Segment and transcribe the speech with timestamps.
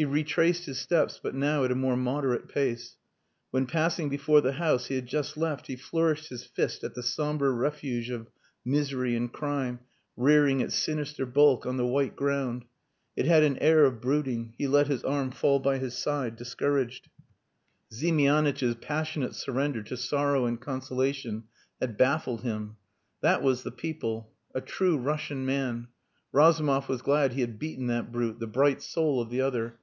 [0.00, 2.96] He retraced his steps, but now at a more moderate pace.
[3.50, 7.02] When passing before the house he had just left he flourished his fist at the
[7.02, 8.30] sombre refuge of
[8.64, 9.80] misery and crime
[10.16, 12.66] rearing its sinister bulk on the white ground.
[13.16, 14.54] It had an air of brooding.
[14.56, 17.08] He let his arm fall by his side discouraged.
[17.92, 21.48] Ziemianitch's passionate surrender to sorrow and consolation
[21.80, 22.76] had baffled him.
[23.20, 24.30] That was the people.
[24.54, 25.88] A true Russian man!
[26.30, 29.76] Razumov was glad he had beaten that brute the "bright soul" of the other.